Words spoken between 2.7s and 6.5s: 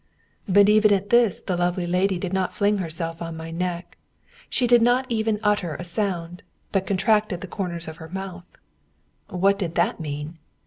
herself on my neck. She did not even utter a sound,